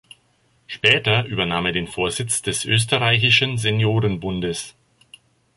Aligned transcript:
Später 0.65 1.25
übernahm 1.25 1.67
er 1.67 1.73
den 1.73 1.85
Vorsitz 1.85 2.41
des 2.41 2.65
Österreichischen 2.65 3.59
Seniorenbundes. 3.59 4.73